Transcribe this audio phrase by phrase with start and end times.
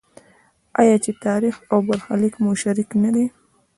[0.81, 3.25] آیا چې تاریخ او برخلیک مو شریک نه دی؟